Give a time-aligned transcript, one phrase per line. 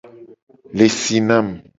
[0.77, 1.47] Le si nam.